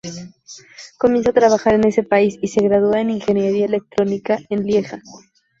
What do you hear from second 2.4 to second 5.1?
y se gradúa en Ingeniería Electrónica en Lieja.